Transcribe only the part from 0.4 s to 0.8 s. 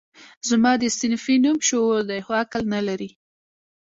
زما